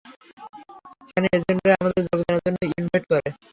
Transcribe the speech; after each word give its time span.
সেখানে 1.01 1.27
এজেন্টরাই 1.35 1.79
আমাদের 1.81 2.01
যোগদানের 2.07 2.43
জন্য 2.45 2.57
ইনভাইট 2.71 3.03
করে। 3.11 3.27